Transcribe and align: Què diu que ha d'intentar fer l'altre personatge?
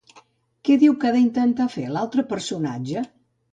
Què 0.69 0.77
diu 0.83 0.95
que 1.03 1.09
ha 1.09 1.11
d'intentar 1.17 1.69
fer 1.75 1.85
l'altre 1.93 2.27
personatge? 2.35 3.07